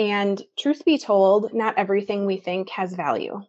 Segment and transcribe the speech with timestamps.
[0.00, 3.42] And truth be told, not everything we think has value.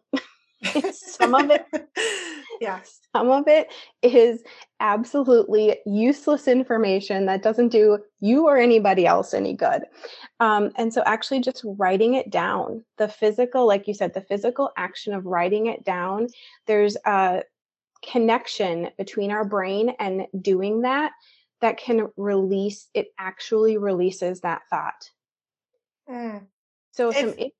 [0.92, 1.64] some of it,
[2.60, 3.68] yes, some of it
[4.02, 4.42] is
[4.78, 9.84] absolutely useless information that doesn't do you or anybody else any good.
[10.40, 14.72] Um, and so, actually, just writing it down, the physical, like you said, the physical
[14.76, 16.28] action of writing it down,
[16.66, 17.44] there's a
[18.02, 21.12] connection between our brain and doing that
[21.62, 25.08] that can release, it actually releases that thought.
[26.12, 26.46] Mm.
[26.92, 27.50] So, if, some,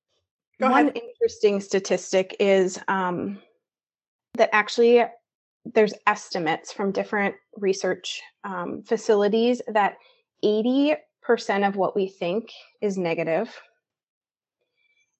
[0.58, 0.96] one ahead.
[0.96, 3.38] interesting statistic is um,
[4.34, 5.04] that actually
[5.64, 9.96] there's estimates from different research um, facilities that
[10.44, 10.96] 80%
[11.66, 13.48] of what we think is negative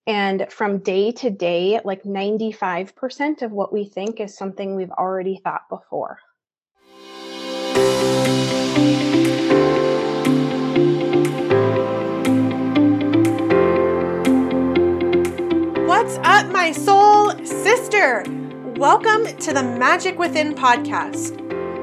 [0.07, 5.41] and from day to day like 95% of what we think is something we've already
[5.45, 6.19] thought before
[19.93, 21.37] Magic Within podcast.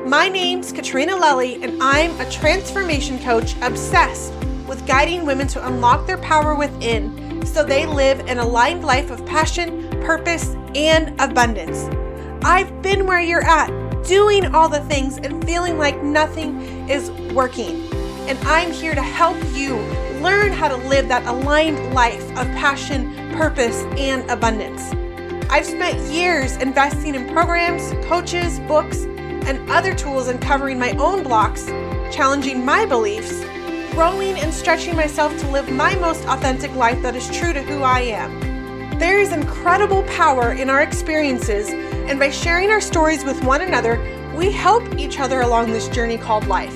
[0.08, 4.34] My name's Katrina Lelli, and I'm a transformation coach obsessed
[4.68, 9.24] with guiding women to unlock their power within so they live an aligned life of
[9.28, 11.88] passion, purpose, and abundance.
[12.44, 13.70] I've been where you're at,
[14.08, 17.94] doing all the things and feeling like nothing is working.
[18.28, 19.76] And I'm here to help you
[20.20, 24.96] learn how to live that aligned life of passion, purpose, and abundance.
[25.52, 29.06] I've spent years investing in programs, coaches, books,
[29.48, 31.66] and other tools uncovering my own blocks,
[32.16, 33.44] challenging my beliefs,
[33.96, 37.82] growing and stretching myself to live my most authentic life that is true to who
[37.82, 39.00] I am.
[39.00, 44.00] There is incredible power in our experiences, and by sharing our stories with one another,
[44.36, 46.76] we help each other along this journey called life.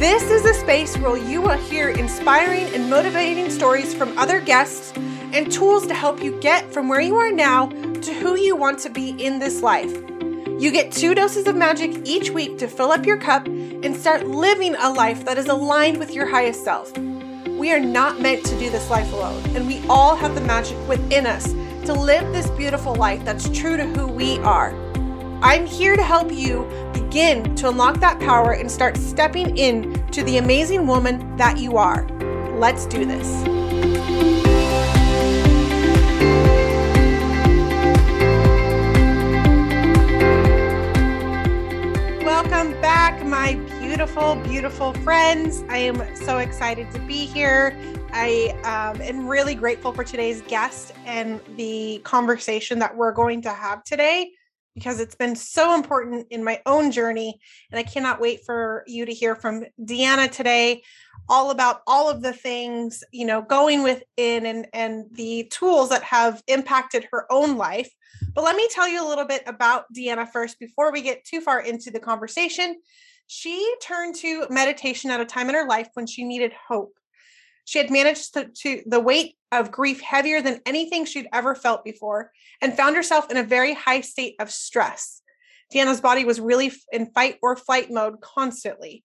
[0.00, 4.92] This is a space where you will hear inspiring and motivating stories from other guests
[4.96, 7.70] and tools to help you get from where you are now
[8.02, 9.92] to who you want to be in this life.
[10.58, 14.26] You get two doses of magic each week to fill up your cup and start
[14.26, 16.96] living a life that is aligned with your highest self.
[17.48, 20.76] We are not meant to do this life alone, and we all have the magic
[20.88, 21.52] within us
[21.86, 24.74] to live this beautiful life that's true to who we are.
[25.42, 30.24] I'm here to help you begin to unlock that power and start stepping in to
[30.24, 32.08] the amazing woman that you are.
[32.58, 34.51] Let's do this.
[42.52, 45.64] Welcome back, my beautiful, beautiful friends.
[45.70, 47.74] I am so excited to be here.
[48.12, 53.50] I um, am really grateful for today's guest and the conversation that we're going to
[53.50, 54.32] have today
[54.74, 57.40] because it's been so important in my own journey.
[57.70, 60.82] And I cannot wait for you to hear from Deanna today
[61.28, 66.02] all about all of the things, you know, going within and, and the tools that
[66.02, 67.90] have impacted her own life
[68.34, 71.40] but let me tell you a little bit about Deanna first before we get too
[71.40, 72.80] far into the conversation.
[73.26, 76.92] She turned to meditation at a time in her life when she needed hope.
[77.64, 81.84] She had managed to, to, the weight of grief heavier than anything she'd ever felt
[81.84, 85.22] before and found herself in a very high state of stress.
[85.72, 89.04] Deanna's body was really in fight or flight mode constantly.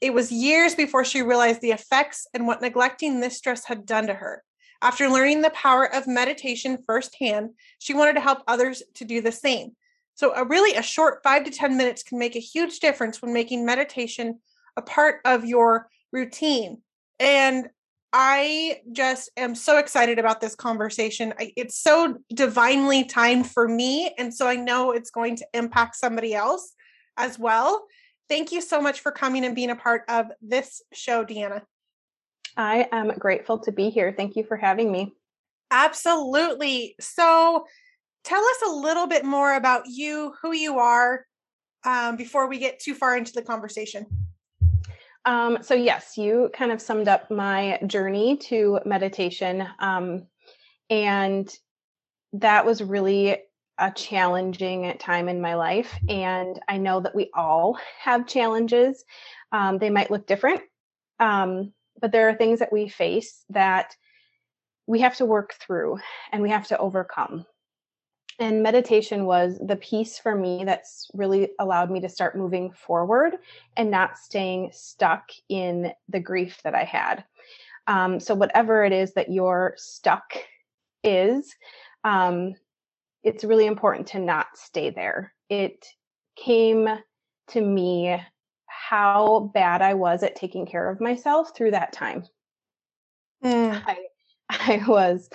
[0.00, 4.08] It was years before she realized the effects and what neglecting this stress had done
[4.08, 4.42] to her.
[4.82, 9.30] After learning the power of meditation firsthand, she wanted to help others to do the
[9.30, 9.76] same.
[10.14, 13.32] So, a really a short five to 10 minutes can make a huge difference when
[13.32, 14.40] making meditation
[14.76, 16.82] a part of your routine.
[17.20, 17.70] And
[18.12, 21.32] I just am so excited about this conversation.
[21.38, 24.14] It's so divinely timed for me.
[24.18, 26.74] And so I know it's going to impact somebody else
[27.16, 27.86] as well.
[28.28, 31.62] Thank you so much for coming and being a part of this show, Deanna.
[32.56, 34.12] I am grateful to be here.
[34.14, 35.14] Thank you for having me.
[35.70, 36.94] Absolutely.
[37.00, 37.64] So,
[38.24, 41.24] tell us a little bit more about you, who you are,
[41.84, 44.06] um, before we get too far into the conversation.
[45.24, 49.66] Um, so, yes, you kind of summed up my journey to meditation.
[49.78, 50.26] Um,
[50.90, 51.52] and
[52.32, 53.38] that was really
[53.78, 55.98] a challenging time in my life.
[56.08, 59.04] And I know that we all have challenges.
[59.52, 60.62] Um, they might look different.
[61.20, 63.94] Um, but there are things that we face that
[64.86, 65.98] we have to work through
[66.32, 67.46] and we have to overcome.
[68.42, 73.34] And meditation was the piece for me that's really allowed me to start moving forward
[73.76, 77.22] and not staying stuck in the grief that I had.
[77.86, 80.34] Um, so, whatever it is that you're stuck
[81.04, 81.54] is,
[82.02, 82.54] um,
[83.22, 85.32] it's really important to not stay there.
[85.48, 85.86] It
[86.34, 86.88] came
[87.50, 88.20] to me
[88.66, 92.24] how bad I was at taking care of myself through that time.
[93.44, 93.80] Mm.
[93.86, 93.98] I,
[94.50, 95.30] I was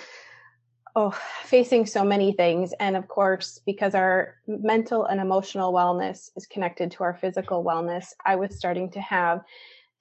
[0.98, 2.74] oh facing so many things.
[2.80, 8.06] And of course because our mental and emotional wellness is connected to our physical wellness
[8.26, 9.42] i was starting to have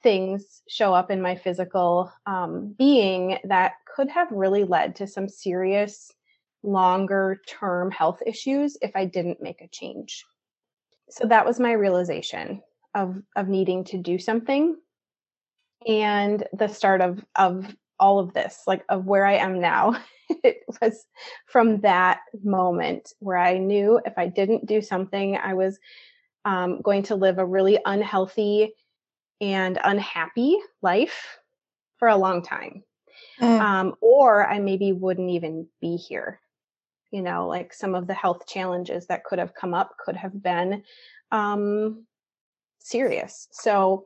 [0.03, 5.27] things show up in my physical um, being that could have really led to some
[5.27, 6.11] serious
[6.63, 10.25] longer term health issues if i didn't make a change.
[11.09, 12.61] So that was my realization
[12.95, 14.75] of of needing to do something.
[15.87, 19.99] And the start of of all of this like of where i am now.
[20.43, 21.05] It was
[21.45, 25.79] from that moment where i knew if i didn't do something i was
[26.43, 28.73] um, going to live a really unhealthy
[29.39, 31.39] and unhappy life
[31.97, 32.83] for a long time.
[33.41, 33.59] Mm.
[33.61, 36.41] um, or i maybe wouldn't even be here.
[37.11, 40.43] You know like some of the health challenges that could have come up could have
[40.43, 40.83] been
[41.31, 42.05] um,
[42.79, 43.47] serious.
[43.51, 44.05] So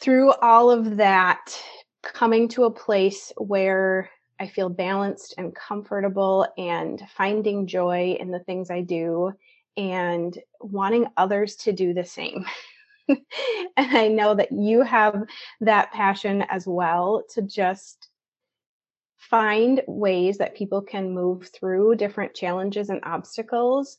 [0.00, 1.56] through all of that
[2.02, 4.10] coming to a place where
[4.40, 9.32] I feel balanced and comfortable and finding joy in the things I do
[9.76, 12.44] and wanting others to do the same.
[13.08, 13.18] and
[13.76, 15.24] I know that you have
[15.60, 18.08] that passion as well to just
[19.16, 23.96] find ways that people can move through different challenges and obstacles,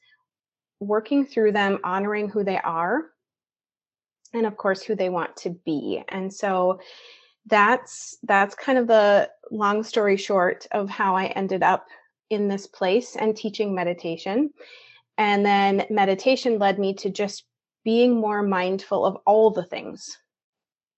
[0.80, 3.06] working through them, honoring who they are,
[4.34, 6.04] and of course, who they want to be.
[6.10, 6.80] And so,
[7.48, 11.88] that's that's kind of the long story short of how I ended up
[12.30, 14.52] in this place and teaching meditation.
[15.18, 17.46] And then meditation led me to just
[17.84, 20.18] being more mindful of all the things.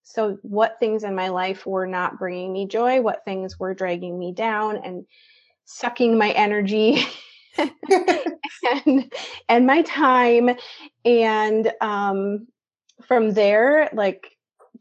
[0.04, 4.18] So, what things in my life were not bringing me joy, what things were dragging
[4.18, 5.06] me down and
[5.66, 7.04] sucking my energy
[8.86, 9.12] and
[9.50, 10.52] and my time
[11.04, 12.48] and um
[13.08, 14.35] from there like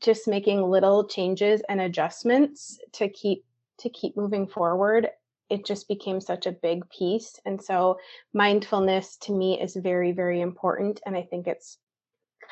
[0.05, 3.45] just making little changes and adjustments to keep
[3.79, 5.09] to keep moving forward
[5.51, 7.39] it just became such a big piece.
[7.45, 7.99] And so
[8.33, 11.79] mindfulness to me is very very important and i think it's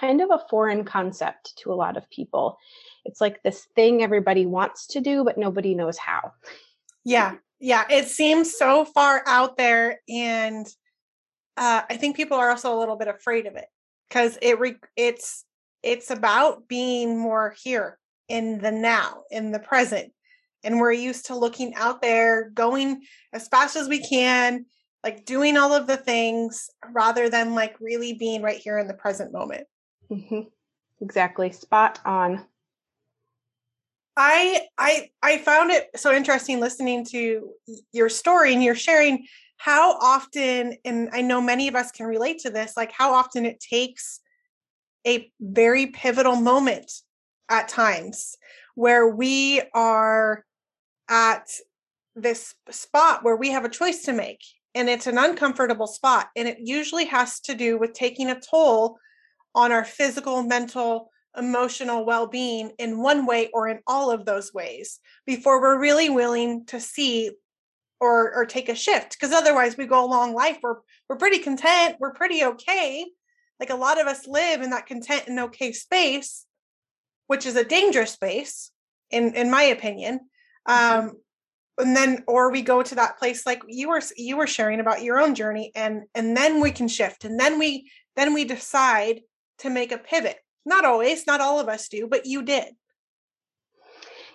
[0.00, 2.56] kind of a foreign concept to a lot of people.
[3.04, 6.32] It's like this thing everybody wants to do but nobody knows how.
[7.04, 10.66] Yeah yeah it seems so far out there and
[11.56, 13.66] uh, i think people are also a little bit afraid of it
[14.08, 15.44] because it re- it's
[15.82, 17.98] it's about being more here
[18.28, 20.12] in the now, in the present.
[20.64, 23.02] And we're used to looking out there, going
[23.32, 24.66] as fast as we can,
[25.02, 28.94] like doing all of the things rather than like really being right here in the
[28.94, 29.66] present moment.
[30.10, 30.42] Mm-hmm.
[31.00, 31.50] Exactly.
[31.50, 32.46] Spot on.
[34.16, 37.50] I I I found it so interesting listening to
[37.92, 39.26] your story and you're sharing
[39.56, 43.46] how often and I know many of us can relate to this like how often
[43.46, 44.20] it takes
[45.06, 46.92] a very pivotal moment
[47.48, 48.36] at times
[48.74, 50.44] where we are
[51.08, 51.48] at
[52.14, 54.40] this spot where we have a choice to make
[54.74, 58.98] and it's an uncomfortable spot and it usually has to do with taking a toll
[59.54, 65.00] on our physical mental emotional well-being in one way or in all of those ways
[65.24, 67.30] before we're really willing to see
[68.00, 70.76] or or take a shift because otherwise we go along life we're
[71.08, 73.06] we're pretty content we're pretty okay
[73.62, 76.46] like a lot of us live in that content and okay space
[77.28, 78.72] which is a dangerous space
[79.10, 80.18] in in my opinion
[80.68, 80.98] mm-hmm.
[81.06, 81.12] um
[81.78, 85.04] and then or we go to that place like you were you were sharing about
[85.04, 89.20] your own journey and and then we can shift and then we then we decide
[89.58, 92.74] to make a pivot not always not all of us do but you did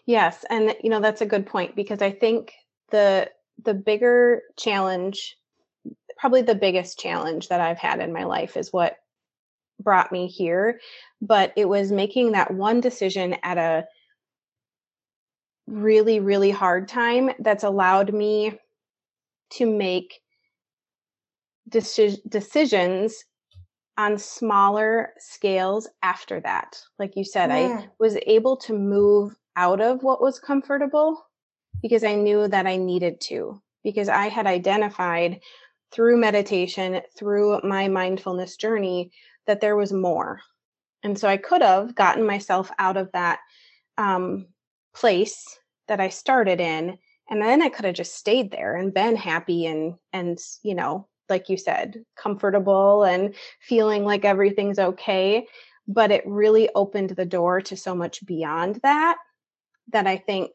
[0.05, 2.53] yes and you know that's a good point because i think
[2.91, 3.29] the
[3.61, 5.35] the bigger challenge
[6.17, 8.95] probably the biggest challenge that i've had in my life is what
[9.79, 10.79] brought me here,
[11.21, 13.85] but it was making that one decision at a
[15.67, 18.57] really, really hard time that's allowed me
[19.49, 20.19] to make
[21.69, 23.23] deci- decisions
[23.97, 26.81] on smaller scales after that.
[26.99, 27.81] Like you said, yeah.
[27.81, 31.25] I was able to move out of what was comfortable
[31.81, 35.39] because I knew that I needed to, because I had identified
[35.91, 39.11] through meditation, through my mindfulness journey,
[39.47, 40.41] that there was more.
[41.03, 43.39] And so I could have gotten myself out of that
[43.97, 44.47] um,
[44.95, 46.97] place that I started in.
[47.29, 51.07] And then I could have just stayed there and been happy and, and, you know,
[51.29, 55.45] like you said, comfortable and feeling like everything's okay.
[55.87, 59.17] But it really opened the door to so much beyond that,
[59.91, 60.51] that I think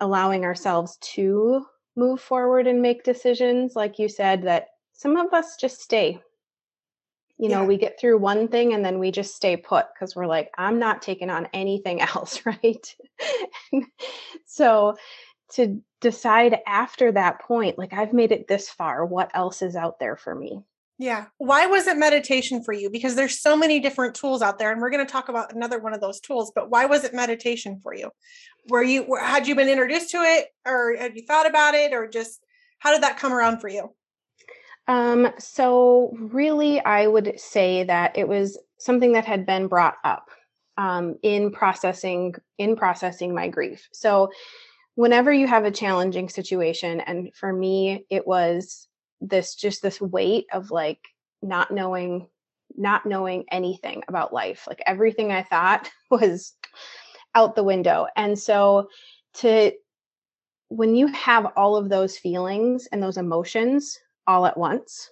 [0.00, 5.56] allowing ourselves to move forward and make decisions, like you said, that some of us
[5.56, 6.20] just stay
[7.38, 7.66] you know, yeah.
[7.66, 10.78] we get through one thing and then we just stay put because we're like, I'm
[10.78, 12.94] not taking on anything else, right?
[14.46, 14.96] so
[15.52, 19.98] to decide after that point, like I've made it this far, what else is out
[19.98, 20.62] there for me?
[21.00, 21.26] Yeah.
[21.38, 22.90] Why was it meditation for you?
[22.90, 25.78] Because there's so many different tools out there and we're going to talk about another
[25.78, 28.10] one of those tools, but why was it meditation for you?
[28.68, 32.08] Were you had you been introduced to it or had you thought about it or
[32.08, 32.40] just
[32.80, 33.94] how did that come around for you?
[34.88, 40.28] Um so really I would say that it was something that had been brought up
[40.76, 43.88] um, in processing in processing my grief.
[43.92, 44.30] So
[44.98, 48.88] whenever you have a challenging situation and for me it was
[49.20, 50.98] this just this weight of like
[51.40, 52.26] not knowing
[52.76, 56.54] not knowing anything about life like everything i thought was
[57.36, 58.88] out the window and so
[59.32, 59.70] to
[60.66, 65.10] when you have all of those feelings and those emotions all at once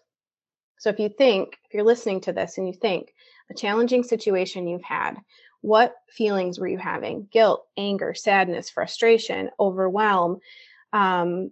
[0.79, 3.13] so if you think if you're listening to this and you think
[3.51, 5.15] a challenging situation you've had
[5.63, 10.39] what feelings were you having guilt anger sadness frustration overwhelm
[10.93, 11.51] um,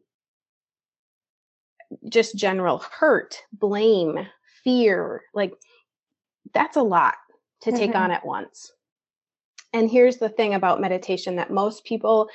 [2.08, 4.26] just general hurt, blame,
[4.62, 5.52] fear, like
[6.52, 7.14] that's a lot
[7.62, 8.02] to take mm-hmm.
[8.02, 8.72] on at once.
[9.72, 12.28] And here's the thing about meditation that most people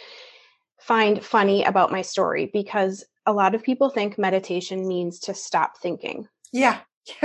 [0.82, 5.78] find funny about my story because a lot of people think meditation means to stop
[5.78, 6.28] thinking.
[6.52, 6.80] Yeah.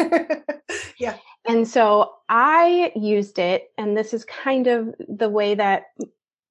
[0.98, 1.16] yeah.
[1.46, 5.84] And so I used it, and this is kind of the way that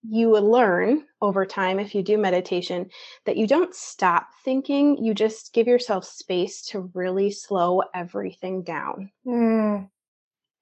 [0.08, 2.90] you will learn over time if you do meditation
[3.26, 9.10] that you don't stop thinking you just give yourself space to really slow everything down
[9.26, 9.88] mm.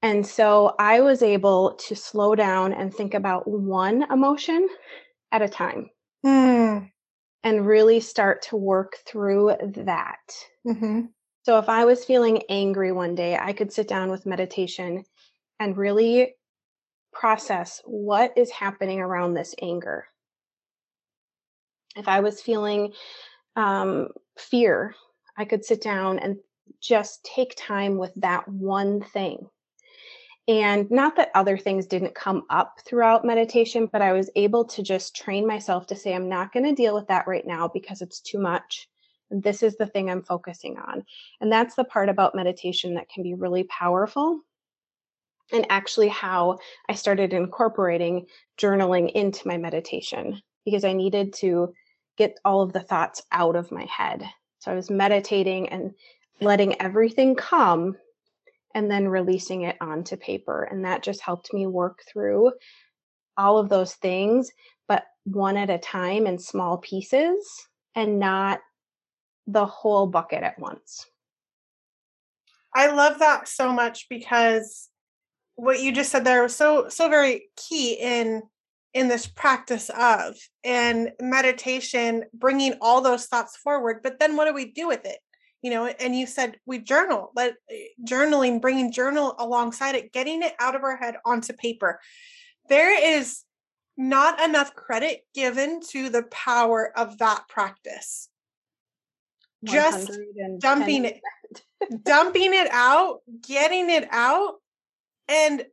[0.03, 4.67] and so i was able to slow down and think about one emotion
[5.31, 5.89] at a time
[6.25, 6.89] mm.
[7.43, 10.19] and really start to work through that
[10.67, 11.01] mm-hmm.
[11.43, 15.03] so if i was feeling angry one day i could sit down with meditation
[15.59, 16.35] and really
[17.11, 20.05] process what is happening around this anger.
[21.95, 22.93] If I was feeling
[23.55, 24.95] um, fear,
[25.37, 26.37] I could sit down and
[26.81, 29.47] just take time with that one thing.
[30.51, 34.83] And not that other things didn't come up throughout meditation, but I was able to
[34.83, 38.01] just train myself to say, I'm not going to deal with that right now because
[38.01, 38.89] it's too much.
[39.29, 41.05] And this is the thing I'm focusing on.
[41.39, 44.41] And that's the part about meditation that can be really powerful
[45.53, 48.25] and actually how I started incorporating
[48.57, 51.73] journaling into my meditation because I needed to
[52.17, 54.25] get all of the thoughts out of my head.
[54.59, 55.93] So I was meditating and
[56.41, 57.95] letting everything come
[58.75, 60.63] and then releasing it onto paper.
[60.63, 62.51] And that just helped me work through
[63.37, 64.51] all of those things,
[64.87, 68.59] but one at a time in small pieces and not
[69.47, 71.05] the whole bucket at once.
[72.73, 74.89] I love that so much because
[75.55, 78.41] what you just said there was so so very key in
[78.93, 84.53] in this practice of and meditation bringing all those thoughts forward but then what do
[84.53, 85.19] we do with it
[85.61, 90.41] you know and you said we journal but eh, journaling bringing journal alongside it getting
[90.41, 91.99] it out of our head onto paper.
[92.69, 93.43] There is
[93.97, 98.29] not enough credit given to the power of that practice.
[99.63, 100.11] Just
[100.57, 101.21] dumping it
[102.03, 104.55] dumping it out getting it out
[105.27, 105.65] and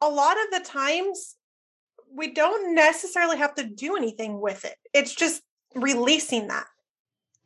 [0.00, 1.36] a lot of the times,
[2.12, 4.76] we don't necessarily have to do anything with it.
[4.92, 5.42] It's just
[5.74, 6.66] releasing that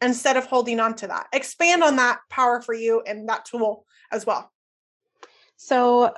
[0.01, 1.27] instead of holding on to that.
[1.33, 4.51] Expand on that power for you and that tool as well.
[5.57, 6.15] So,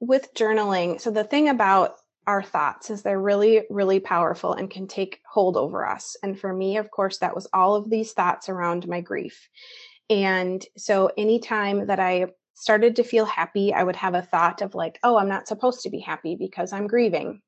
[0.00, 1.94] with journaling, so the thing about
[2.26, 6.16] our thoughts is they're really, really powerful and can take hold over us.
[6.22, 9.48] And for me, of course, that was all of these thoughts around my grief.
[10.10, 14.74] And so, anytime that I started to feel happy, I would have a thought of
[14.74, 17.40] like, oh, I'm not supposed to be happy because I'm grieving.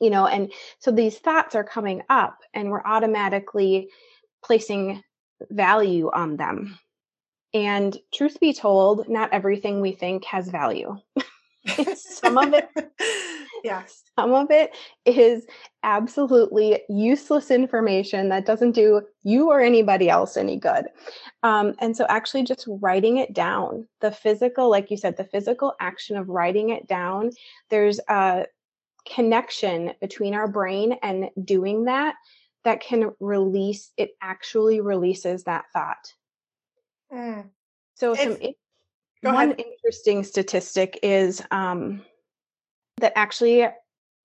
[0.00, 3.90] You know, and so these thoughts are coming up and we're automatically
[4.44, 5.02] placing
[5.50, 6.78] value on them.
[7.52, 10.96] And truth be told, not everything we think has value.
[11.96, 12.68] Some of it
[13.64, 14.02] yes.
[14.16, 14.72] Some of it
[15.04, 15.46] is
[15.82, 20.86] absolutely useless information that doesn't do you or anybody else any good.
[21.42, 25.74] Um, and so, actually, just writing it down, the physical, like you said, the physical
[25.80, 27.30] action of writing it down,
[27.70, 28.46] there's a
[29.12, 32.14] connection between our brain and doing that
[32.64, 36.14] that can release, it actually releases that thought.
[37.12, 37.46] Mm.
[37.94, 38.36] So, some.
[39.22, 39.60] one ahead.
[39.60, 42.02] interesting statistic is um,
[42.98, 43.66] that actually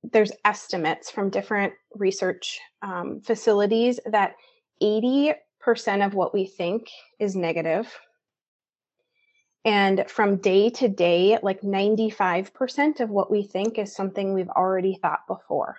[0.03, 4.35] there's estimates from different research um, facilities that
[4.81, 5.35] 80%
[6.05, 7.93] of what we think is negative
[9.65, 14.97] and from day to day like 95% of what we think is something we've already
[15.01, 15.75] thought before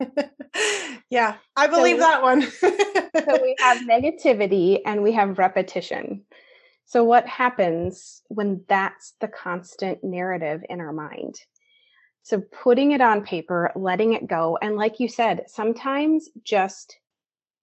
[1.10, 2.42] yeah, I believe so, that one.
[2.42, 6.24] so we have negativity and we have repetition.
[6.86, 11.36] So, what happens when that's the constant narrative in our mind?
[12.22, 14.58] So, putting it on paper, letting it go.
[14.60, 16.98] And, like you said, sometimes just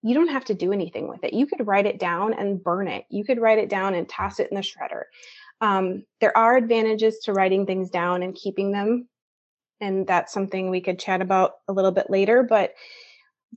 [0.03, 1.33] you don't have to do anything with it.
[1.33, 3.05] You could write it down and burn it.
[3.09, 5.03] You could write it down and toss it in the shredder.
[5.61, 9.07] Um, there are advantages to writing things down and keeping them.
[9.81, 12.43] And that's something we could chat about a little bit later.
[12.43, 12.75] But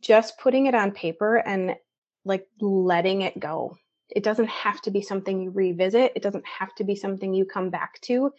[0.00, 1.76] just putting it on paper and
[2.24, 3.76] like letting it go
[4.10, 6.12] it doesn't have to be something you revisit.
[6.14, 8.32] It doesn't have to be something you come back to.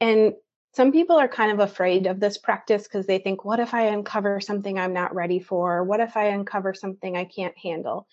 [0.00, 0.34] And
[0.72, 3.86] some people are kind of afraid of this practice because they think, what if I
[3.86, 5.82] uncover something I'm not ready for?
[5.82, 8.06] What if I uncover something I can't handle?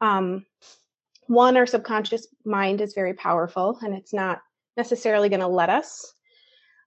[0.00, 0.46] Um,
[1.26, 4.42] one, our subconscious mind is very powerful and it's not
[4.76, 6.14] necessarily going to let us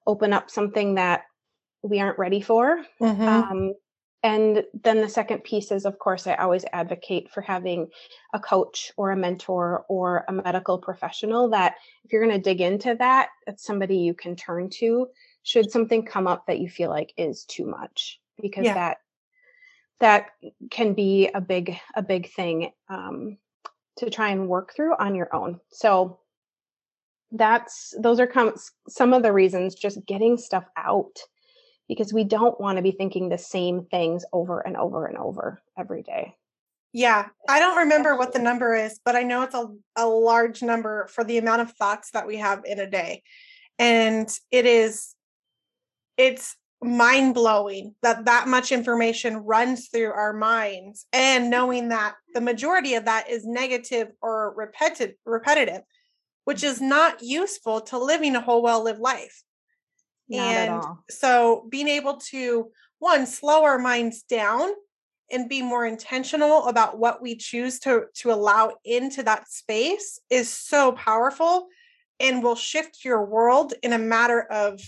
[0.06, 1.24] open up something that
[1.88, 2.84] we aren't ready for.
[3.02, 3.28] Mm-hmm.
[3.28, 3.74] Um,
[4.24, 7.88] and then the second piece is, of course, I always advocate for having
[8.34, 12.60] a coach or a mentor or a medical professional that if you're going to dig
[12.60, 15.08] into that, it's somebody you can turn to
[15.44, 18.74] should something come up that you feel like is too much because yeah.
[18.74, 18.98] that
[20.00, 20.28] that
[20.70, 23.38] can be a big a big thing um,
[23.98, 26.20] to try and work through on your own so
[27.32, 28.54] that's those are com-
[28.88, 31.18] some of the reasons just getting stuff out
[31.88, 35.62] because we don't want to be thinking the same things over and over and over
[35.78, 36.36] every day.
[36.94, 40.62] Yeah, I don't remember what the number is, but I know it's a, a large
[40.62, 43.24] number for the amount of thoughts that we have in a day.
[43.78, 45.14] And it is,
[46.18, 51.90] it's mind blowing that that much information runs through our minds and knowing mm-hmm.
[51.90, 55.82] that the majority of that is negative or repetitive repetitive
[56.44, 56.68] which mm-hmm.
[56.68, 59.44] is not useful to living a whole well lived life
[60.30, 64.70] not and so being able to one slow our minds down
[65.32, 70.52] and be more intentional about what we choose to to allow into that space is
[70.52, 71.68] so powerful
[72.20, 74.80] and will shift your world in a matter of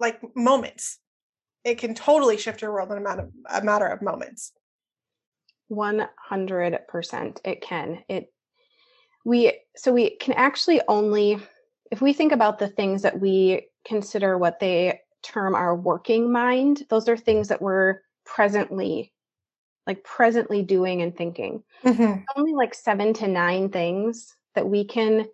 [0.00, 0.98] like moments.
[1.64, 4.52] It can totally shift your world in a matter, of, a matter of moments.
[5.70, 8.04] 100% it can.
[8.08, 8.30] It
[9.24, 11.38] we so we can actually only
[11.90, 16.84] if we think about the things that we consider what they term our working mind.
[16.88, 19.12] Those are things that we're presently,
[19.86, 21.62] like presently doing and thinking.
[21.84, 22.22] Mm-hmm.
[22.36, 25.26] Only like seven to nine things that we can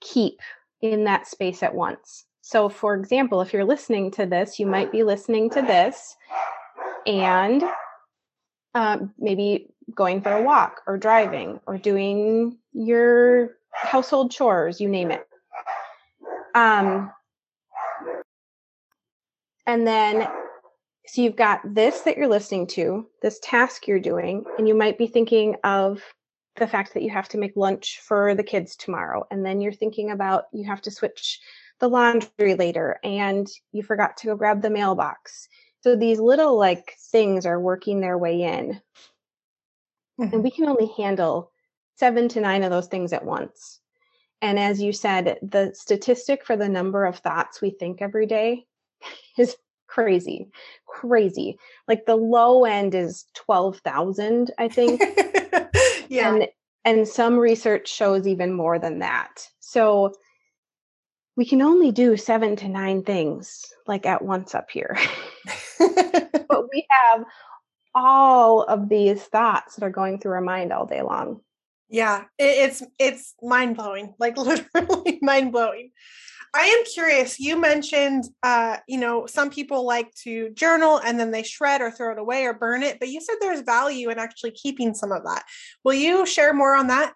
[0.00, 0.40] keep
[0.80, 2.24] in that space at once.
[2.42, 6.16] So, for example, if you're listening to this, you might be listening to this
[7.06, 7.62] and
[8.74, 15.10] um, maybe going for a walk or driving or doing your household chores, you name
[15.10, 15.26] it.
[16.54, 17.12] Um,
[19.66, 20.28] and then,
[21.06, 24.98] so you've got this that you're listening to, this task you're doing, and you might
[24.98, 26.02] be thinking of
[26.56, 29.24] the fact that you have to make lunch for the kids tomorrow.
[29.30, 31.40] And then you're thinking about you have to switch
[31.80, 35.48] the laundry later and you forgot to go grab the mailbox.
[35.80, 38.80] So these little like things are working their way in.
[40.20, 40.34] Mm-hmm.
[40.34, 41.50] And we can only handle
[41.96, 43.80] seven to nine of those things at once.
[44.42, 48.66] And as you said, the statistic for the number of thoughts we think every day
[49.38, 50.48] is crazy,
[50.86, 51.58] crazy.
[51.88, 55.00] Like the low end is 12,000, I think.
[56.08, 56.34] yeah.
[56.34, 56.48] And,
[56.84, 59.46] and some research shows even more than that.
[59.60, 60.14] So
[61.36, 64.96] we can only do seven to nine things like at once up here.
[65.78, 67.24] but we have
[67.94, 71.40] all of these thoughts that are going through our mind all day long.
[71.88, 75.90] Yeah, it's it's mind blowing, like literally mind blowing.
[76.54, 77.40] I am curious.
[77.40, 81.90] You mentioned, uh, you know, some people like to journal and then they shred or
[81.90, 85.12] throw it away or burn it, but you said there's value in actually keeping some
[85.12, 85.44] of that.
[85.82, 87.14] Will you share more on that?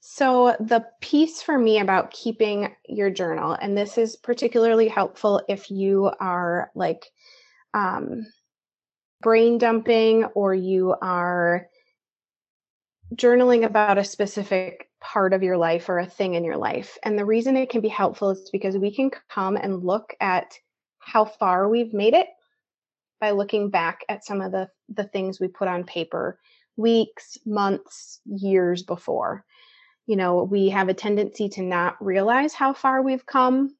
[0.00, 5.70] So, the piece for me about keeping your journal, and this is particularly helpful if
[5.70, 7.06] you are like
[7.72, 8.26] um,
[9.22, 11.68] brain dumping or you are
[13.14, 16.96] journaling about a specific part of your life or a thing in your life.
[17.02, 20.54] And the reason it can be helpful is because we can come and look at
[20.98, 22.28] how far we've made it
[23.20, 26.38] by looking back at some of the the things we put on paper
[26.76, 29.44] weeks, months, years before.
[30.06, 33.76] You know, we have a tendency to not realize how far we've come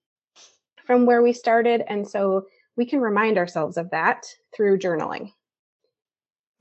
[0.87, 5.33] from where we started and so we can remind ourselves of that through journaling.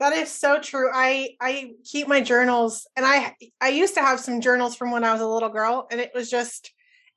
[0.00, 0.90] That is so true.
[0.92, 5.04] I I keep my journals and I I used to have some journals from when
[5.04, 6.72] I was a little girl and it was just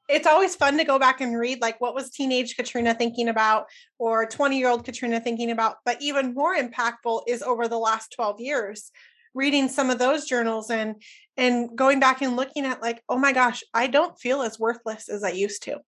[0.09, 3.65] it's always fun to go back and read like what was teenage Katrina thinking about
[3.99, 5.77] or 20 year old Katrina thinking about.
[5.85, 8.91] But even more impactful is over the last 12 years,
[9.33, 11.01] reading some of those journals and
[11.35, 15.09] and going back and looking at like, oh my gosh, I don't feel as worthless
[15.09, 15.79] as I used to.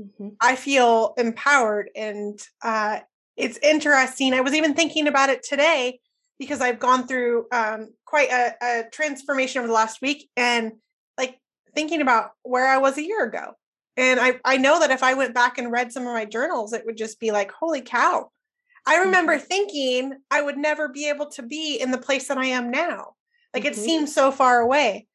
[0.00, 0.30] Mm-hmm.
[0.40, 3.00] I feel empowered and uh,
[3.36, 4.34] it's interesting.
[4.34, 6.00] I was even thinking about it today
[6.38, 10.72] because I've gone through um, quite a, a transformation over the last week and
[11.16, 11.38] like
[11.74, 13.52] thinking about where I was a year ago.
[13.96, 16.72] And I, I know that if I went back and read some of my journals,
[16.72, 18.30] it would just be like, holy cow.
[18.86, 19.46] I remember mm-hmm.
[19.46, 23.12] thinking I would never be able to be in the place that I am now.
[23.52, 23.72] Like mm-hmm.
[23.72, 25.06] it seems so far away.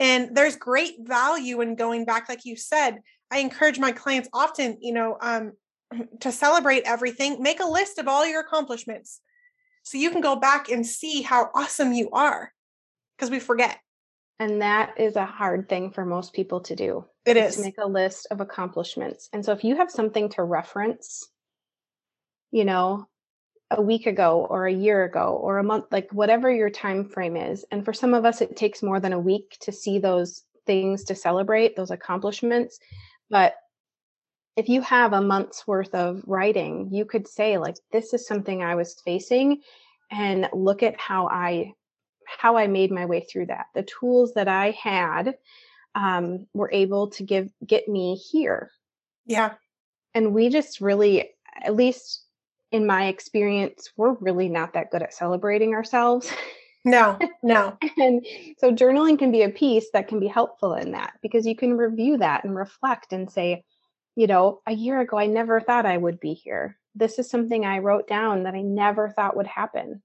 [0.00, 3.00] And there's great value in going back, like you said.
[3.30, 5.52] I encourage my clients often, you know, um,
[6.20, 9.20] to celebrate everything, make a list of all your accomplishments
[9.88, 12.52] so you can go back and see how awesome you are
[13.16, 13.78] because we forget.
[14.38, 17.06] And that is a hard thing for most people to do.
[17.24, 19.30] It is to make a list of accomplishments.
[19.32, 21.26] And so if you have something to reference,
[22.50, 23.06] you know,
[23.70, 27.36] a week ago or a year ago or a month, like whatever your time frame
[27.36, 27.64] is.
[27.70, 31.04] And for some of us, it takes more than a week to see those things
[31.04, 32.78] to celebrate, those accomplishments.
[33.30, 33.54] But
[34.58, 38.60] if you have a month's worth of writing, you could say, like, this is something
[38.60, 39.62] I was facing
[40.10, 41.74] and look at how I
[42.26, 43.66] how I made my way through that.
[43.74, 45.36] The tools that I had
[45.94, 48.72] um, were able to give get me here.
[49.26, 49.54] Yeah.
[50.12, 51.30] And we just really,
[51.62, 52.24] at least
[52.72, 56.32] in my experience, we're really not that good at celebrating ourselves.
[56.84, 57.78] No, no.
[57.96, 58.26] and
[58.58, 61.76] so journaling can be a piece that can be helpful in that because you can
[61.76, 63.62] review that and reflect and say,
[64.18, 66.76] you know, a year ago, I never thought I would be here.
[66.96, 70.02] This is something I wrote down that I never thought would happen.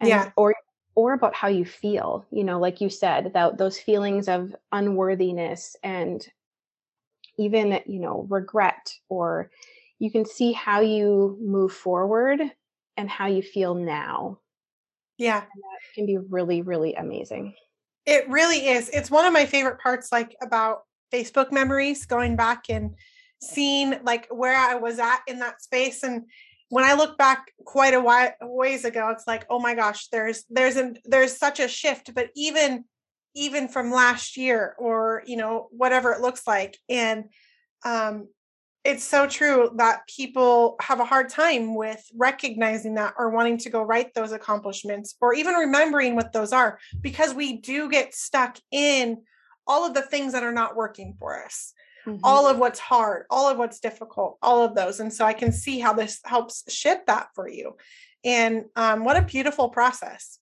[0.00, 0.32] And, yeah.
[0.36, 0.56] Or
[0.96, 5.76] or about how you feel you know like you said that those feelings of unworthiness
[5.84, 6.26] and
[7.36, 9.48] even you know regret or
[10.00, 12.40] you can see how you move forward
[12.96, 14.40] and how you feel now
[15.18, 17.54] yeah and that can be really really amazing
[18.04, 20.82] it really is it's one of my favorite parts like about
[21.12, 22.94] facebook memories going back and
[23.40, 26.24] seeing like where i was at in that space and
[26.70, 30.44] when I look back quite a while ways ago, it's like, oh my gosh, there's
[30.50, 32.14] there's an there's such a shift.
[32.14, 32.84] But even
[33.34, 37.24] even from last year or you know whatever it looks like, and
[37.84, 38.28] um,
[38.84, 43.70] it's so true that people have a hard time with recognizing that or wanting to
[43.70, 48.58] go write those accomplishments or even remembering what those are because we do get stuck
[48.70, 49.18] in
[49.68, 51.74] all of the things that are not working for us
[52.08, 52.20] mm-hmm.
[52.24, 55.00] all of what's hard, all of what's difficult, all of those.
[55.00, 57.76] And so I can see how this helps shift that for you.
[58.24, 60.38] And um, what a beautiful process.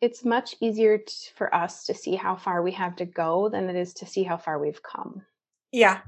[0.00, 3.68] It's much easier t- for us to see how far we have to go than
[3.68, 5.22] it is to see how far we've come.
[5.72, 6.00] Yeah.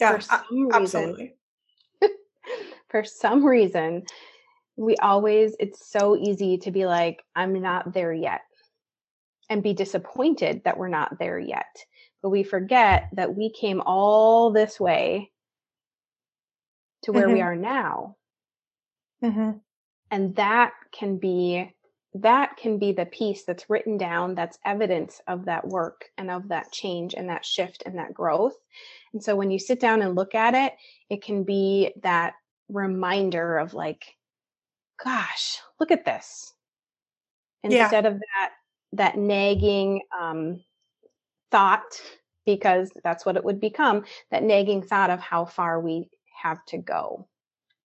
[0.00, 0.16] Yeah.
[0.16, 1.34] For some reason, absolutely.
[2.88, 4.04] for some reason,
[4.76, 8.40] we always, it's so easy to be like, I'm not there yet
[9.50, 11.84] and be disappointed that we're not there yet
[12.22, 15.30] but we forget that we came all this way
[17.02, 17.34] to where mm-hmm.
[17.34, 18.16] we are now.
[19.24, 19.52] Mm-hmm.
[20.10, 21.72] And that can be
[22.14, 26.48] that can be the piece that's written down that's evidence of that work and of
[26.48, 28.56] that change and that shift and that growth.
[29.12, 30.72] And so when you sit down and look at it,
[31.08, 32.34] it can be that
[32.68, 34.04] reminder of like,
[35.02, 36.52] gosh, look at this.
[37.62, 38.10] Instead yeah.
[38.10, 38.50] of that
[38.92, 40.62] that nagging um,
[41.50, 42.00] thought
[42.46, 46.08] because that's what it would become that nagging thought of how far we
[46.42, 47.28] have to go.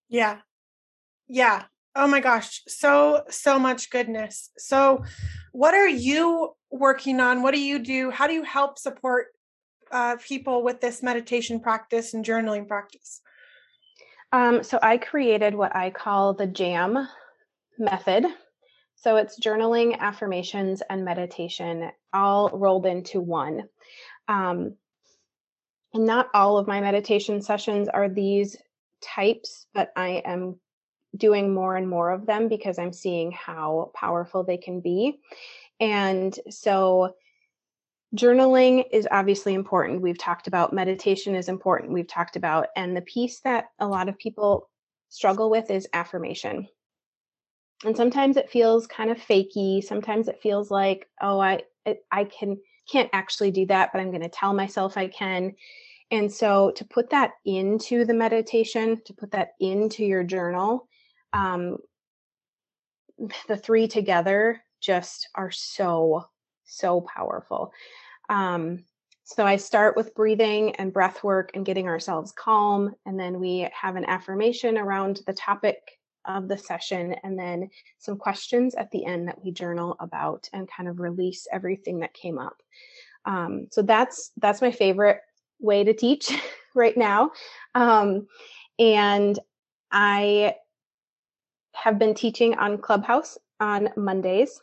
[0.10, 0.38] Yeah.
[1.28, 1.64] Yeah.
[1.96, 2.62] Oh my gosh.
[2.68, 4.50] So so much goodness.
[4.58, 5.04] So
[5.52, 7.42] what are you working on?
[7.42, 8.12] What do you do?
[8.12, 9.28] How do you help support
[9.92, 13.22] uh, people with this meditation practice and journaling practice?
[14.32, 17.08] Um, so i created what i call the jam
[17.78, 18.26] method
[18.96, 23.64] so it's journaling, affirmations, and meditation all rolled into one.
[24.28, 24.76] Um,
[25.94, 28.58] and not all of my meditation sessions are these
[29.02, 30.60] types, but I am
[31.16, 35.20] doing more and more of them because I'm seeing how powerful they can be.
[35.80, 37.14] And so
[38.16, 40.02] journaling is obviously important.
[40.02, 41.92] We've talked about meditation is important.
[41.92, 44.70] We've talked about, and the piece that a lot of people
[45.10, 46.68] struggle with is affirmation
[47.84, 51.62] and sometimes it feels kind of fakey sometimes it feels like oh i
[52.12, 52.58] i can
[52.90, 55.54] can't actually do that but i'm going to tell myself i can
[56.12, 60.88] and so to put that into the meditation to put that into your journal
[61.34, 61.78] um,
[63.48, 66.26] the three together just are so
[66.66, 67.72] so powerful
[68.30, 68.84] um,
[69.24, 72.94] So I start with breathing and breath work and getting ourselves calm.
[73.08, 78.18] And then we have an affirmation around the topic of the session and then some
[78.18, 82.40] questions at the end that we journal about and kind of release everything that came
[82.40, 82.58] up.
[83.26, 85.22] Um, so that's that's my favorite
[85.60, 86.32] way to teach
[86.76, 87.32] right now.
[87.74, 88.28] Um,
[88.80, 89.40] and
[89.92, 90.56] I
[91.74, 94.60] have been teaching on Clubhouse on Mondays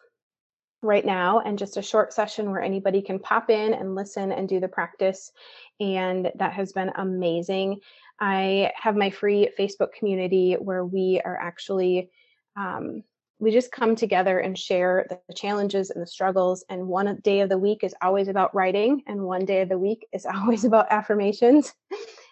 [0.83, 4.49] right now and just a short session where anybody can pop in and listen and
[4.49, 5.33] do the practice.
[5.81, 7.81] And that has been amazing.
[8.23, 12.09] I have my free Facebook community where we are actually,
[12.57, 13.03] um,
[13.41, 16.65] we just come together and share the challenges and the struggles.
[16.69, 19.79] And one day of the week is always about writing, and one day of the
[19.79, 21.75] week is always about affirmations.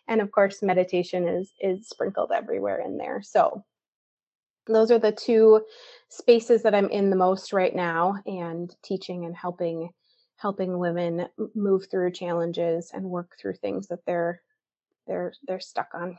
[0.07, 3.20] and of course, meditation is is sprinkled everywhere in there.
[3.20, 3.64] So
[4.68, 5.64] those are the two
[6.09, 9.90] spaces that I'm in the most right now and teaching and helping
[10.37, 11.26] helping women
[11.57, 14.40] move through challenges and work through things that they're
[15.11, 16.16] they're they're stuck on.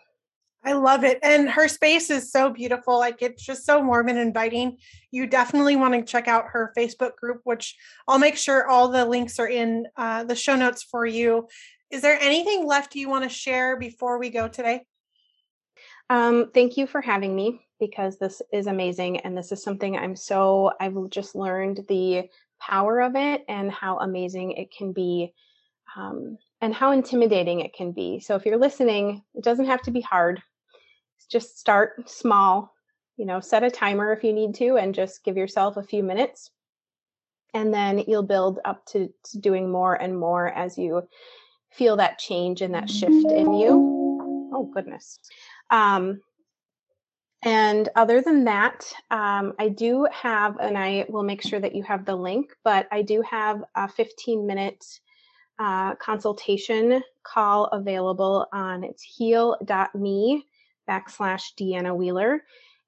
[0.64, 1.18] I love it.
[1.24, 3.00] And her space is so beautiful.
[3.00, 4.78] Like it's just so warm and inviting.
[5.10, 7.76] You definitely want to check out her Facebook group, which
[8.08, 11.48] I'll make sure all the links are in uh, the show notes for you.
[11.90, 14.86] Is there anything left you want to share before we go today?
[16.12, 19.22] Um, thank you for having me because this is amazing.
[19.22, 23.98] And this is something I'm so, I've just learned the power of it and how
[23.98, 25.34] amazing it can be
[25.98, 28.20] um, and how intimidating it can be.
[28.20, 30.42] So if you're listening, it doesn't have to be hard.
[31.30, 32.74] Just start small,
[33.18, 36.04] you know, set a timer if you need to and just give yourself a few
[36.04, 36.52] minutes.
[37.54, 41.08] And then you'll build up to, doing more and more as you
[41.72, 44.50] feel that change and that shift in you.
[44.54, 45.20] Oh, goodness.
[45.70, 46.22] Um,
[47.44, 51.82] and other than that, um, I do have, and I will make sure that you
[51.84, 54.86] have the link, but I do have a 15 minute
[55.62, 60.44] uh, consultation call available on it's heal.me
[60.90, 62.42] backslash Deanna Wheeler.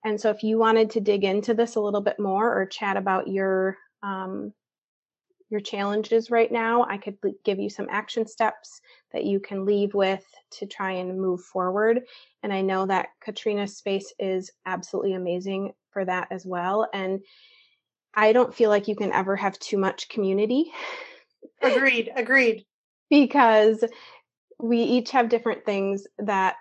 [0.03, 2.97] And so if you wanted to dig into this a little bit more or chat
[2.97, 4.53] about your um,
[5.51, 8.81] your challenges right now, I could give you some action steps
[9.11, 12.01] that you can leave with to try and move forward.
[12.41, 16.89] And I know that Katrina's space is absolutely amazing for that as well.
[16.91, 17.21] And
[18.15, 20.71] I don't feel like you can ever have too much community.
[21.61, 22.11] Agreed.
[22.15, 22.65] Agreed.
[23.09, 23.83] because
[24.59, 26.55] we each have different things that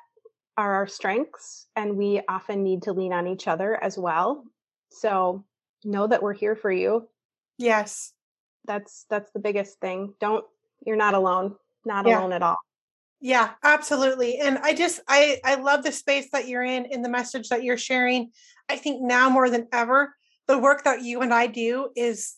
[0.57, 4.45] are our strengths and we often need to lean on each other as well.
[4.91, 5.45] So
[5.85, 7.09] know that we're here for you.
[7.59, 8.13] Yes
[8.65, 10.45] that's that's the biggest thing don't
[10.87, 12.19] you're not alone not yeah.
[12.19, 12.59] alone at all
[13.21, 17.09] yeah absolutely and i just i i love the space that you're in in the
[17.09, 18.31] message that you're sharing
[18.69, 20.15] i think now more than ever
[20.49, 22.37] the work that you and i do is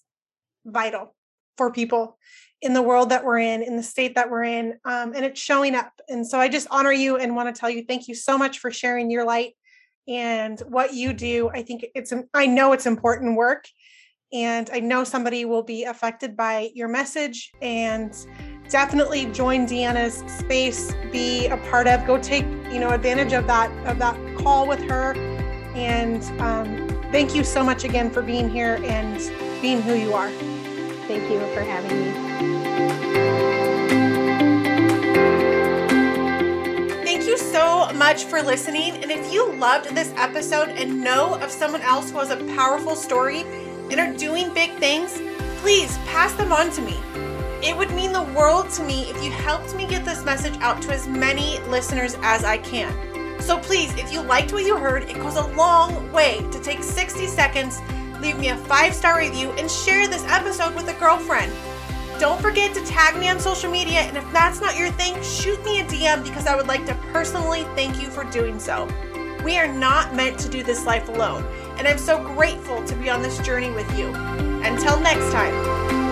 [0.65, 1.14] vital
[1.57, 2.19] for people
[2.63, 5.41] in the world that we're in in the state that we're in um, and it's
[5.41, 8.15] showing up and so i just honor you and want to tell you thank you
[8.15, 9.55] so much for sharing your light
[10.09, 13.67] and what you do i think it's i know it's important work
[14.35, 18.13] and I know somebody will be affected by your message and
[18.69, 23.71] definitely join Deanna's space, be a part of, go take, you know, advantage of that
[23.87, 25.15] of that call with her.
[25.77, 29.19] And um, thank you so much again for being here and
[29.63, 30.31] being who you are.
[31.07, 32.13] Thank you for having me.
[37.05, 39.03] Thank you so much for listening.
[39.03, 42.97] And if you loved this episode and know of someone else who has a powerful
[42.97, 43.43] story
[43.91, 45.21] and are doing big things,
[45.61, 46.97] please pass them on to me.
[47.63, 50.83] It would mean the world to me if you helped me get this message out
[50.83, 52.93] to as many listeners as I can.
[53.41, 56.83] So please, if you liked what you heard, it goes a long way to take
[56.83, 57.81] 60 seconds,
[58.25, 61.53] leave me a five star review, and share this episode with a girlfriend.
[62.19, 65.63] Don't forget to tag me on social media, and if that's not your thing, shoot
[65.65, 68.89] me a DM because I would like to personally thank you for doing so.
[69.45, 71.45] We are not meant to do this life alone,
[71.77, 74.09] and I'm so grateful to be on this journey with you.
[74.15, 76.04] Until next time.